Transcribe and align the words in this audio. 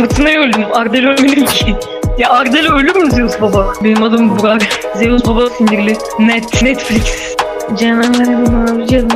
Fırtınaya 0.00 0.40
öldüm. 0.40 0.64
Ardel 0.74 1.06
ölmedim 1.06 1.46
ki. 1.46 1.76
Ya 2.18 2.30
Ardel 2.30 2.72
ölür 2.72 2.96
mü 2.96 3.10
Zeus 3.10 3.40
baba? 3.40 3.72
Benim 3.84 4.02
adım 4.02 4.38
Burak. 4.38 4.62
Zeus 4.94 5.26
baba 5.26 5.50
sinirli. 5.50 5.96
Net. 6.18 6.62
Netflix. 6.62 7.34
Canım 7.80 8.68
abi 8.68 8.86
canım. 8.86 9.08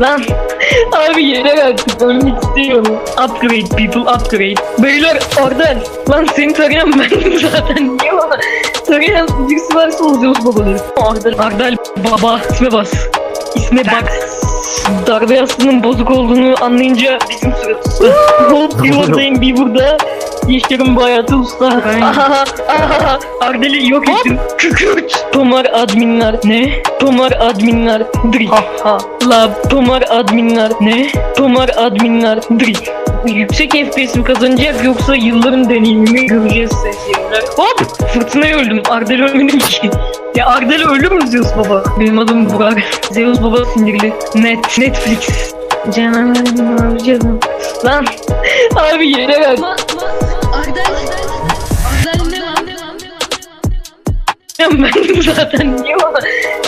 Lan 0.00 0.22
abi 0.92 1.24
yeter 1.24 1.56
artık 1.58 2.02
ölmek 2.02 2.42
istiyorum. 2.44 2.96
Upgrade 3.24 3.76
people 3.76 4.00
upgrade. 4.00 4.82
Beyler 4.82 5.18
Ardel. 5.44 5.78
Lan 6.10 6.26
seni 6.36 6.52
tarayan 6.52 6.92
ben 6.92 7.38
zaten. 7.50 7.98
Niye 7.98 8.12
bana 8.12 8.36
tarayan 8.86 9.28
birisi 9.50 9.74
varsa 9.74 10.04
o 10.04 10.14
Zeus 10.14 10.44
babadır. 10.44 10.80
Ardel, 10.96 11.34
Ardel 11.38 11.76
baba. 11.96 12.40
İsme 12.52 12.72
bas. 12.72 12.92
İsme 13.54 13.84
bak. 13.84 14.12
Darbe 15.06 15.34
yastığının 15.34 15.82
bozuk 15.82 16.10
olduğunu 16.10 16.54
anlayınca 16.64 17.18
bizim 17.30 17.52
suratımız. 17.52 18.00
Hop 18.50 18.82
bir 18.82 18.96
oradayım 18.96 19.40
bir 19.40 19.56
burada. 19.56 19.96
Bu 20.96 21.02
hayatı 21.02 21.36
usta. 21.36 21.82
Ardel'i 23.40 23.90
yok 23.90 24.08
ettim. 24.08 24.38
Kükürt. 24.58 25.32
Tomar 25.32 25.64
adminler. 25.72 26.36
Ne? 26.44 26.82
Tomar 27.00 27.32
adminler. 27.32 28.02
Dri. 28.32 28.48
Ha. 28.82 28.98
La. 29.28 29.62
Tomar 29.70 30.02
adminler. 30.10 30.72
Ne? 30.80 31.08
Tomar 31.36 31.68
adminler. 31.76 32.38
Dri. 32.42 32.72
Yüksek 33.26 33.70
FPS 33.72 34.14
mi 34.16 34.24
kazanacak 34.24 34.84
yoksa 34.84 35.14
yılların 35.14 35.68
deneyimini 35.68 36.26
göreceğiz 36.26 36.70
sesler. 36.70 37.42
Hop! 37.56 38.08
Fırtınaya 38.14 38.56
öldüm. 38.56 38.82
Ardel 38.90 39.22
ölmedim 39.24 39.58
ki. 39.58 39.90
Ya 40.36 40.46
Ardel 40.46 40.88
ölür 40.90 41.12
mü 41.12 41.26
Zeus 41.26 41.56
baba? 41.56 41.84
Benim 42.00 42.18
adım 42.18 42.50
Burak. 42.52 42.78
Zeus 43.10 43.42
baba 43.42 43.64
sinirli. 43.64 44.12
Net. 44.34 44.78
Netflix. 44.78 45.52
Canım 45.96 46.34
canım. 47.06 47.40
Lan 47.84 48.04
abi 48.94 49.08
yeter 49.08 49.40
artık. 49.40 49.64
Ben 54.58 55.32
zaten 55.34 55.76
niye 55.82 55.96
bana 56.02 56.20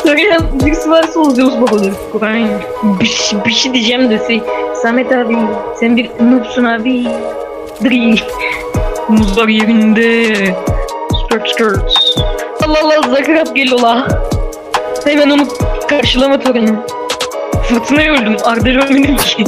söyleyen 0.02 0.40
birisi 0.64 0.90
varsa 0.90 1.20
o 1.20 1.30
Zeus 1.30 1.60
babadır. 1.60 1.92
Kur'an 2.12 2.48
bir, 2.82 3.06
şey- 3.06 3.52
şey 3.54 3.74
diyeceğim 3.74 4.10
de 4.10 4.20
şey, 4.26 4.42
Samet 4.82 5.12
abi 5.12 5.36
sen 5.80 5.96
bir 5.96 6.10
noobsun 6.20 6.64
abi. 6.64 7.04
Dri. 7.84 8.14
Muzlar 9.08 9.48
yerinde. 9.48 10.24
Skirt 11.24 11.48
skirt. 11.48 11.94
Allah 12.66 12.78
Allah 12.84 13.02
Zagreb 13.14 13.56
geliyor 13.56 13.80
la. 13.80 14.08
Hemen 15.04 15.30
onu 15.30 15.48
karşılama 15.88 16.40
töreni. 16.40 16.72
Fırtınaya 17.68 18.12
öldüm. 18.12 18.36
Ardel 18.44 18.78
ölmedim 18.84 19.16
ki. 19.16 19.44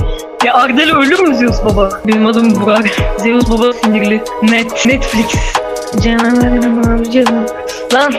Ya 0.47 0.55
Ardel 0.55 0.97
ölür 0.97 1.19
mü 1.21 1.35
Zeus 1.35 1.65
baba? 1.65 1.89
Benim 2.07 2.27
adım 2.27 2.61
Burak. 2.61 2.87
Zeus 3.19 3.51
baba 3.51 3.73
sinirli. 3.73 4.23
Net. 4.43 4.87
Netflix. 4.87 5.27
Canım 6.05 6.83
abi 6.89 7.11
canım. 7.11 7.47
Lan 7.95 8.13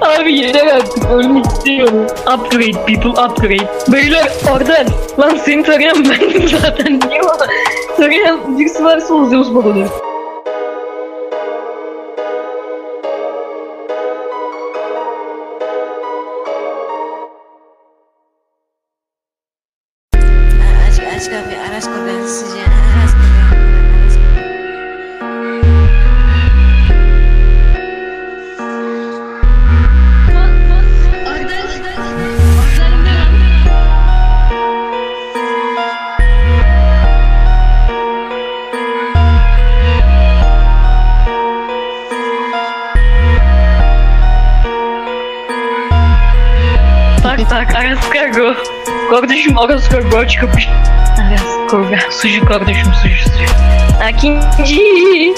abi 0.00 0.32
yeter 0.32 0.66
artık 0.66 1.10
ölmek 1.10 1.46
istiyorum. 1.46 2.06
Upgrade 2.34 2.84
people 2.86 3.10
upgrade. 3.10 3.68
Beyler 3.92 4.32
Ardel. 4.52 4.86
Lan 5.18 5.36
seni 5.44 5.62
tarayan 5.62 6.04
ben 6.04 6.46
zaten. 6.46 7.00
Niye 7.08 7.22
bana 7.22 7.46
tarayan 7.96 8.58
birisi 8.58 8.84
varsa 8.84 9.14
o 9.14 9.26
Zeus 9.26 9.54
babadır. 9.54 9.82
Aç, 9.82 10.13
Tak 47.66 47.76
Aras 47.76 48.10
Kargo. 48.10 48.54
Kardeşim 49.10 49.58
Aras 49.58 49.88
Kargo 49.88 50.10
kapıyı. 50.10 50.66
Aras 51.18 51.70
Kargo. 51.70 52.10
Sucu 52.10 52.44
kardeşim 52.44 52.92
sucu 53.02 53.16
sucu. 53.16 53.44
İkinci. 54.10 55.34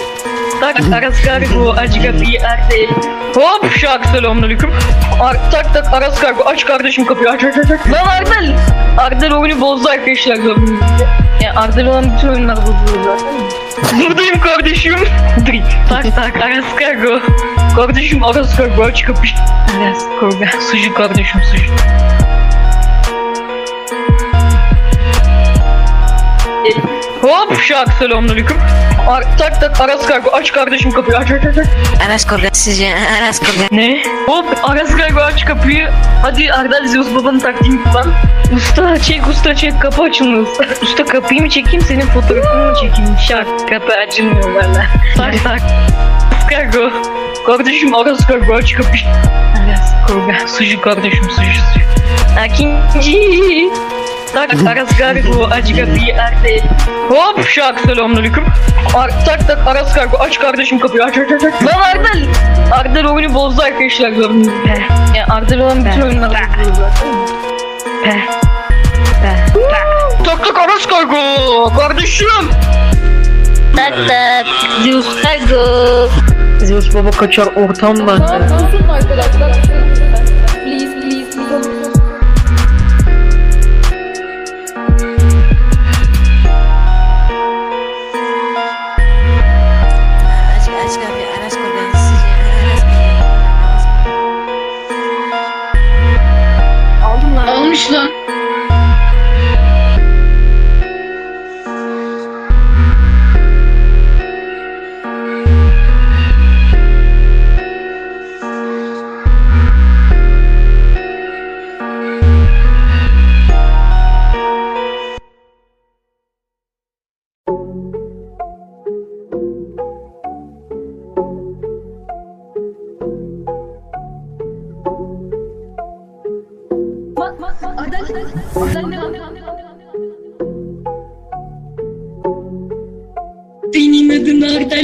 Tak 0.61 0.77
Aras 0.93 1.23
Kargo 1.23 1.75
aç 1.79 1.95
kapıyı 2.03 2.41
Ardel. 2.47 2.89
Hop 3.35 3.73
şarkı 3.79 4.09
selamünaleyküm. 4.09 4.71
Ar 5.21 5.37
tak 5.51 5.75
tak 5.75 5.95
Aras 5.95 6.21
Kargo 6.21 6.43
aç 6.47 6.65
kardeşim 6.65 7.07
kapıyı 7.07 7.31
aç 7.31 7.45
aç 7.45 7.59
aç. 7.59 7.71
aç. 7.71 7.93
Lan 7.93 8.07
Ardel. 8.07 8.57
Ardel 8.99 9.33
oyunu 9.33 9.61
bozdu 9.61 9.89
arkadaşlar. 9.89 10.37
Ya 11.41 11.55
Ardel 11.57 11.87
olan 11.87 12.17
bütün 12.17 12.29
oyunlar 12.29 12.57
bozuluyor 12.57 13.19
zaten. 13.19 14.01
Buradayım 14.01 14.41
kardeşim. 14.41 14.95
Tak 15.89 16.17
tak 16.17 16.37
Aras 16.37 16.65
Kargo. 16.79 17.21
Kardeşim 17.77 18.25
Aras 18.25 18.57
Kargo 18.57 18.85
aç 18.85 19.05
kapıyı. 19.05 19.33
Aras 19.79 20.05
Kargo. 20.21 20.61
Sucu 20.71 20.95
kardeşim 20.95 21.41
sucu. 21.51 21.73
Hop 27.23 27.61
şarkı 27.63 27.93
selamünaleyküm. 27.99 28.57
Ar 29.09 29.25
tak 29.39 29.61
tak 29.61 29.81
Aras 29.81 30.07
Kargo 30.07 30.31
aç 30.31 30.53
kardeşim 30.53 30.91
kapıyı 30.93 31.19
aç 31.19 31.31
aç 31.31 31.45
aç. 31.47 31.67
Aras 32.07 32.25
kapıyı, 32.25 32.51
sizce 32.53 32.95
Aras 33.19 33.41
kapıyı. 33.41 33.69
Ne? 33.71 34.03
Hop 34.27 34.47
Aras 34.63 34.97
Kargo 34.97 35.21
aç 35.21 35.45
kapıyı. 35.45 35.89
Hadi 36.23 36.53
Ardal 36.53 36.87
Zeus 36.87 37.15
babanın 37.15 37.39
taktiğini 37.39 37.83
kullan. 37.83 38.13
Usta 38.57 38.99
çek 38.99 39.29
usta 39.29 39.55
çek 39.55 39.81
kapı 39.83 40.03
açılmıyor 40.03 40.47
usta. 40.47 40.65
Usta 40.83 41.05
kapıyı 41.05 41.43
mı 41.43 41.49
çekeyim 41.49 41.81
senin 41.81 42.07
fotoğrafını 42.07 42.71
mı 42.71 42.75
çekeyim? 42.75 43.19
Şart 43.29 43.71
kapı 43.71 43.93
açılmıyor 43.93 44.55
valla. 44.55 44.87
Tak 45.17 45.45
tak. 45.45 45.61
Kargo. 46.51 46.91
Kardeşim 47.47 47.95
Aras 47.95 48.27
Kargo 48.27 48.55
aç 48.55 48.75
kapıyı. 48.75 49.03
Aras 49.07 50.07
Kargo. 50.07 50.49
Sucu 50.49 50.81
kardeşim 50.81 51.25
sucu 51.25 51.51
sucu. 51.73 51.87
İkinci. 52.47 53.71
Tak 54.35 54.51
Aras 54.69 54.99
Kargo 54.99 55.45
aç 55.51 55.69
kapıyı 55.69 56.23
Ardel. 56.23 56.61
Hop 57.09 57.49
şarkı 57.49 57.83
selamünaleyküm. 57.83 58.45
Ar 58.95 59.11
tak 59.27 59.47
tak 59.47 59.67
Aras 59.67 59.95
Kargo 59.95 60.17
aç 60.19 60.39
kardeşim 60.39 60.79
kapıyı 60.79 61.05
aç 61.05 61.19
aç 61.19 61.33
aç. 61.33 61.45
aç. 61.45 61.63
Lan 61.67 61.81
Ardel. 61.81 62.27
Ardel 62.73 63.07
oyunu 63.07 63.35
bozdu 63.35 63.63
arkadaşlar 63.63 64.09
gördüğünüz 64.09 64.47
gibi. 64.49 64.83
Ya 65.17 65.27
Ardel 65.31 65.61
olan 65.61 65.85
bütün 65.85 66.01
oyunlar 66.01 66.31
bozuluyor 66.31 66.75
zaten. 66.75 67.09
Pe. 68.05 68.21
Pe. 69.23 69.61
Tak 70.25 70.45
tak 70.45 70.59
Aras 70.59 70.87
Kargo 70.87 71.73
kardeşim. 71.79 72.29
Tak 73.77 73.95
tak 74.09 74.47
Zeus 74.83 75.07
Kargo. 75.23 76.09
Zeus 76.59 76.95
baba 76.95 77.11
kaçar 77.11 77.47
ortamdan. 77.47 78.17
Susun 78.17 78.89
arkadaşlar. 78.89 79.63
Please. 80.65 80.97
Aldım 97.05 97.37
lan. 97.37 97.47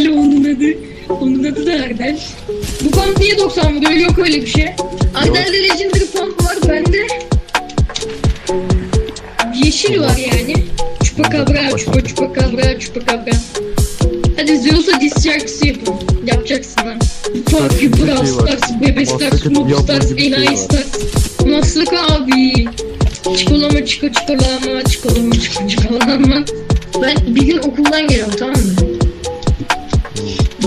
Ardel, 0.03 0.19
onun 0.19 0.45
adı. 0.45 0.79
Onun 1.21 1.45
adı 1.45 1.67
da 1.67 1.73
Ardel. 1.73 2.19
Bu 2.85 2.91
pump 2.91 3.19
niye 3.21 3.39
90 3.39 3.77
vuruyor? 3.77 3.93
Yok 3.93 4.19
öyle 4.19 4.43
bir 4.43 4.47
şey. 4.47 4.69
Ardel'de 5.15 5.63
Legendary 5.63 6.05
pump 6.05 6.45
var 6.45 6.57
bende. 6.69 7.07
Yeşil 9.65 10.01
var 10.01 10.17
yani. 10.17 10.55
Chupacabra, 11.05 11.77
chupa 11.77 12.05
chupacabra, 12.05 12.79
chupacabra. 12.81 13.33
Hadi 14.37 14.59
Zeus'a 14.59 15.01
diss 15.01 15.27
yok 15.27 15.47
ki 17.79 17.93
bir 17.93 18.07
Brawl 18.07 18.27
şey. 18.27 18.35
Stars, 18.35 18.81
Bebe 18.81 19.07
Stars, 19.07 19.45
yapmadığı 19.45 19.83
Stars, 19.83 20.17
şey 20.19 20.27
Enayi 20.27 20.49
var. 20.49 20.55
Stars. 20.55 20.87
Maslak 21.47 22.11
abi. 22.11 22.53
Çikolama 23.37 23.87
çiko 23.87 24.09
çikolama 24.09 24.85
çikolama 24.85 25.33
çiko 25.33 25.69
çikolama. 25.69 26.45
Ben 27.03 27.35
bir 27.35 27.43
gün 27.43 27.59
okuldan 27.59 28.09
geliyorum 28.09 28.35
tamam 28.39 28.57
mı? 28.57 28.82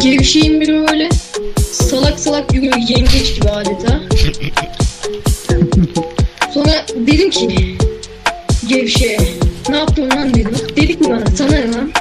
Gevşeyin 0.04 0.62
biri 0.62 0.88
böyle 0.88 1.10
salak 1.72 2.20
salak 2.20 2.54
yürüyor 2.54 2.78
yengeç 2.88 3.36
gibi 3.36 3.50
adeta. 3.50 4.00
Sonra 6.54 6.86
dedim 7.08 7.30
ki 7.30 7.78
gevşe 8.70 9.18
ne 9.70 9.78
yaptın 9.78 10.10
lan 10.10 10.34
dedim. 10.34 10.56
Dedik 10.76 11.02
mi 11.02 11.10
bana 11.10 11.26
sana 11.38 11.52
ne 11.52 11.72
lan? 11.72 11.92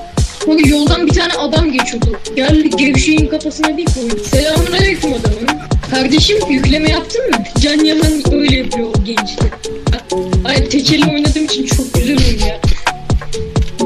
Sonra 0.44 0.68
yoldan 0.68 1.06
bir 1.06 1.12
tane 1.12 1.32
adam 1.32 1.72
geçiyordu. 1.72 2.18
Geldi 2.36 2.70
gevşeyin 2.70 3.26
kafasına 3.26 3.76
bir 3.76 3.84
koydu. 3.84 4.24
Selamünaleyküm 4.24 5.10
adamım. 5.12 5.60
Kardeşim 5.90 6.38
yükleme 6.50 6.90
yaptın 6.90 7.30
mı? 7.30 7.36
Can 7.60 7.84
Yaman 7.84 8.32
öyle 8.32 8.56
yapıyor 8.56 8.88
o 8.98 9.04
gençte. 9.04 9.44
Ay 10.44 10.68
tekeli 10.68 11.10
oynadığım 11.10 11.44
için 11.44 11.66
çok 11.66 11.94
güzel 11.94 12.18
oyun 12.18 12.38
ya. 12.38 12.60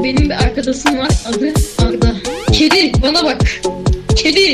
Benim 0.03 0.29
bir 0.29 0.35
arkadaşım 0.43 0.97
var 0.97 1.09
adı 1.29 1.53
Arda. 1.77 2.15
Kedi 2.51 2.91
bana 3.01 3.23
bak. 3.23 3.41
Kedi. 4.19 4.53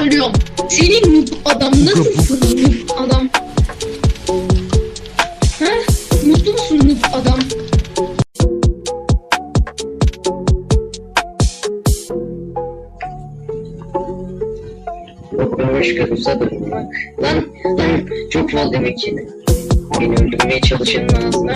Ölüyorum. 0.00 0.32
Senin 0.68 1.14
noob 1.14 1.28
adam 1.44 1.72
nasılsın 1.72 2.62
noob 2.62 2.98
adam? 2.98 3.28
Ha? 5.58 5.72
Mutlu 6.26 6.52
musun 6.52 6.78
noob 6.78 7.04
adam? 7.12 7.38
Başka 15.74 16.04
uzadım 16.04 16.70
bak. 16.70 16.94
Lan 17.22 17.46
lan 17.78 18.08
çok 18.30 18.72
demek 18.72 18.98
ki. 18.98 19.16
Beni 20.00 20.14
öldürmeye 20.14 20.60
çalışanın 20.60 21.08
ağzına. 21.08 21.54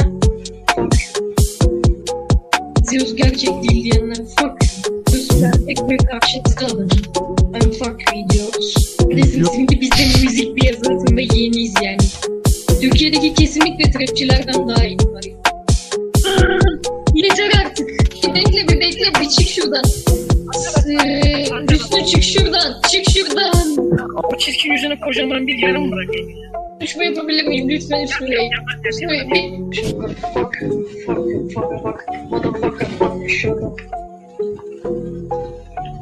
Zeus 2.83 3.17
gerçek 3.17 3.49
değil 3.49 3.85
diyenler 3.85 4.17
fuck. 4.17 4.58
Ve 5.69 5.97
karşıtı 5.97 6.67
alın. 6.67 6.91
I'm 7.55 7.73
fuck 7.73 8.01
videos. 8.13 8.75
Desin 9.11 9.45
şimdi 9.55 9.81
biz 9.81 9.91
de 9.91 10.25
müzik 10.25 10.57
piyasasında 10.57 11.21
yeniyiz 11.21 11.75
yani. 11.83 11.97
Türkiye'deki 12.81 13.35
kesinlikle 13.35 13.91
trapçilerden 13.91 14.69
daha 14.69 14.85
iyi 14.85 14.97
var. 14.97 15.25
Yeter 17.15 17.51
artık. 17.65 17.89
Bir 18.27 18.35
bekle 18.35 18.69
bir 18.69 18.81
bekle 18.81 19.21
bir 19.21 19.29
çık 19.29 19.49
şuradan. 19.49 19.85
Ee, 20.91 21.45
çık 22.07 22.23
şuradan. 22.23 22.81
Çık 22.93 23.11
şuradan. 23.11 23.77
O 24.33 24.39
çizgi 24.39 24.69
yüzüne 24.69 25.01
kocaman 25.01 25.47
bir 25.47 25.59
yarım 25.59 25.93
bırakayım. 25.93 26.29
Konuşma 26.79 27.05
yapabilir 27.05 27.47
miyim 27.47 27.69
lütfen? 27.69 28.03
Hüsnü 28.03 29.09
Bey 29.09 29.31
bir... 29.31 29.83
Fuck, 29.83 30.21
fuck, 30.21 30.57
fuck, 31.07 31.83
fuck, 31.83 32.05
motherfucker, 32.31 32.87
fuck, 32.99 33.31
shut 33.31 33.63
up. 33.63 33.98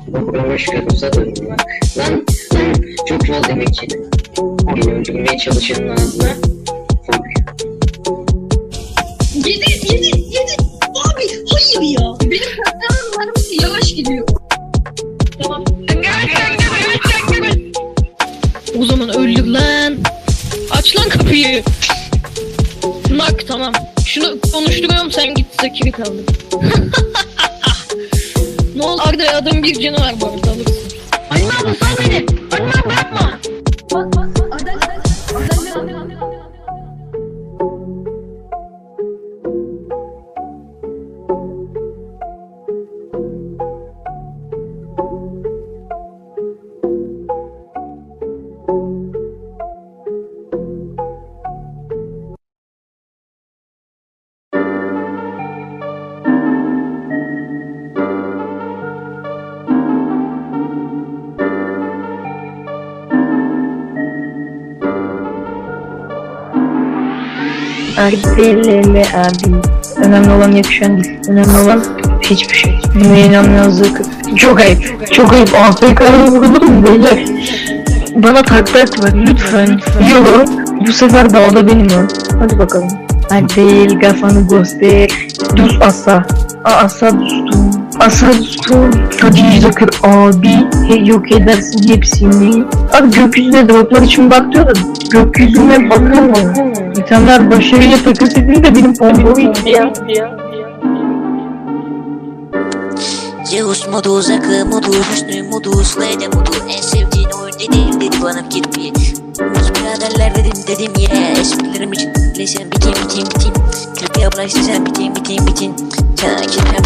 Başka 0.09 0.87
uzadım 0.95 1.35
bak. 1.51 1.63
Lan, 1.99 2.25
lan, 2.55 2.75
çok 3.09 3.27
fal 3.27 3.43
demek 3.49 3.75
ki. 3.75 3.87
Beni 4.39 4.95
öldürmeye 4.95 5.39
çalışanın 5.39 5.89
ağzına. 5.89 6.29
Yedi, 9.35 9.93
yedi, 9.93 10.07
yedi. 10.07 10.57
Abi, 10.81 11.25
hayır 11.51 11.99
ya. 11.99 12.15
Benim 12.21 12.43
mermisi 13.19 13.63
yavaş 13.63 13.95
gidiyor. 13.95 14.29
Tamam. 15.43 15.65
O 18.79 18.85
zaman 18.85 19.09
öldür 19.09 19.47
lan. 19.47 19.97
Aç 20.71 20.97
lan 20.97 21.09
kapıyı. 21.09 21.63
Nak 23.11 23.49
tamam. 23.49 23.73
Şunu 24.07 24.41
konuşturuyorum 24.53 25.13
sen 25.13 25.35
git 25.35 25.47
Zakir'i 25.61 25.93
kaldır. 25.93 26.25
adam 29.25 29.63
bir 29.63 29.81
canı 29.81 30.01
var 30.01 30.15
bu 30.21 30.27
arada 30.27 30.51
alırsın. 30.51 30.93
Sal 31.81 32.06
Erdeleme 67.97 69.03
abi. 69.03 69.55
Önemli 69.97 70.31
olan 70.31 70.53
yakışan 70.53 71.03
değil. 71.03 71.19
Önemli 71.29 71.59
olan 71.59 71.85
hiçbir 72.21 72.55
şey. 72.55 72.81
Buna 72.95 73.17
inanmazlık. 73.17 74.03
Çok 74.37 74.61
ayıp. 74.61 75.13
Çok 75.13 75.33
ayıp. 75.33 75.55
AFK'ya 75.55 76.27
vurdum 76.27 76.85
beyler. 76.87 77.25
Bana 78.15 78.43
takla 78.43 78.79
etme 78.79 79.27
lütfen. 79.27 79.67
Yok. 80.11 80.49
Bu 80.87 80.93
sefer 80.93 81.31
dağda 81.31 81.67
benim 81.69 81.87
o. 81.87 82.07
Hadi 82.41 82.59
bakalım. 82.59 82.89
Erdel 83.31 84.01
kafanı 84.01 84.49
göster. 84.49 85.11
Düz 85.57 85.79
asa. 85.81 86.27
Aa, 86.65 86.71
asa 86.71 87.21
dostum. 87.21 87.86
Dostum. 88.07 88.91
Hadi 89.21 89.61
Zakır 89.61 89.89
abi. 90.03 90.49
Hey, 90.89 91.07
yok 91.07 91.33
edersin 91.33 91.89
hepsini. 91.89 92.65
Abi 92.93 93.11
gökyüzüne 93.11 93.69
droplar 93.69 94.03
için 94.03 94.31
bak 94.31 94.53
diyor 94.53 94.67
da 94.67 94.73
gökyüzüne 95.11 95.91
bakın 95.91 96.25
mı? 96.25 96.55
İnsanlar 96.99 97.51
başarıyla 97.51 97.97
takas 97.97 98.37
edince 98.37 98.75
benim 98.75 98.95
pompalı 98.95 99.41
ya. 99.67 99.93
Zeus 103.45 103.89
modu, 103.89 104.23
Zakı 104.23 104.67
modu, 104.67 104.93
Hüsnü 105.13 105.43
modu, 105.43 105.85
Slayda 105.85 106.27
modu 106.27 106.51
En 106.69 106.81
sevdiğin 106.81 107.29
oyun 107.43 107.53
dedim 107.53 108.01
dedi 108.01 108.17
bana 108.23 108.41
gitmeyi 108.41 108.93
Muz 109.29 109.75
biraderler 109.75 110.35
dedim 110.35 110.63
dedim 110.69 110.93
ya 110.99 111.41
Esprilerim 111.41 111.93
için 111.93 112.13
Leysen 112.39 112.71
bitin 112.73 112.93
bitin 112.93 113.27
bitin 113.27 113.53
Kirpiye 113.97 114.33
bıraştı 114.33 114.65
sen 114.65 114.87
bitin 114.87 115.15
bitin 115.15 115.47
bitin 115.47 115.75
Sen 116.17 116.37
kirpiye 116.39 116.85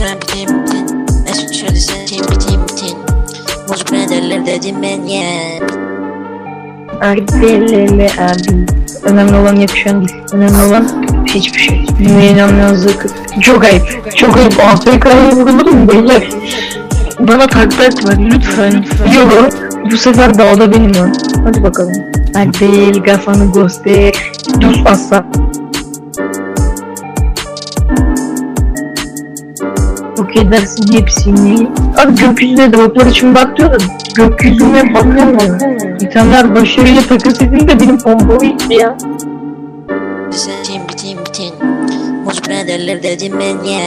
bıraştı 0.00 0.04
sen 0.04 0.20
bitin 0.20 1.04
Mesut 1.24 1.54
şöyle 1.54 1.80
sen 1.80 2.00
bitin 2.00 2.22
bitin 2.30 2.62
bitin 2.62 2.98
Muz 3.68 3.92
biraderler 3.92 4.46
dedim 4.46 4.76
ben 4.82 5.02
ya 5.02 5.22
Erdeleme 7.02 8.06
abi. 8.06 8.66
Önemli 9.02 9.36
olan 9.36 9.56
yakışan 9.56 10.00
değil. 10.00 10.18
Önemli 10.32 10.62
olan 10.62 11.06
hiçbir 11.26 11.58
şey. 11.58 11.86
Buna 12.00 12.22
inanmazlık. 12.22 13.06
Çok 13.40 13.64
ayıp. 13.64 14.16
Çok 14.16 14.36
ayıp. 14.36 14.60
AFK'ya 14.60 15.30
vurulur 15.32 15.88
beyler? 15.88 16.28
Bana 17.18 17.46
takla 17.46 17.84
etme 17.84 18.30
lütfen. 18.30 18.84
Yok. 19.14 19.48
Bu 19.92 19.96
sefer 19.96 20.38
dağda 20.38 20.72
benim 20.72 20.90
o. 20.90 21.06
Hadi 21.44 21.62
bakalım. 21.62 21.94
Erdel 22.34 23.02
kafanı 23.02 23.52
göster. 23.52 24.14
Düz 24.60 24.86
asa. 24.86 25.26
Yok 30.36 30.46
edersin 30.46 30.92
hepsini. 30.92 31.68
Abi 31.96 32.14
gökyüzüne 32.14 32.72
droplar 32.72 33.06
için 33.06 33.34
bak 33.34 33.56
diyor 33.56 33.72
da 33.72 33.76
gökyüzüne 34.14 34.94
bakın 34.94 35.34
mı? 35.34 35.58
İnsanlar 36.00 36.54
başarıyla 36.54 37.02
takas 37.02 37.42
edince 37.42 37.80
benim 37.80 37.98
pompalı 37.98 38.44
gitti 38.44 38.74
ya. 38.74 38.96
Sen 40.30 40.88
bitin 40.88 41.18
bitin 41.26 41.54
Muz 42.24 42.44
biraderler 42.44 43.02
dedim 43.02 43.32
ben 43.40 43.70
ya 43.70 43.80